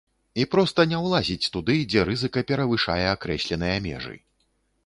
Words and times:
І 0.43 0.45
проста 0.53 0.85
не 0.93 1.01
ўлазіць 1.03 1.51
туды, 1.57 1.75
дзе 1.91 2.05
рызыка 2.09 2.45
перавышае 2.53 3.05
акрэсленыя 3.15 3.77
межы. 3.89 4.15